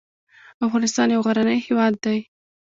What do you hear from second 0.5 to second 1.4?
افغانستان یو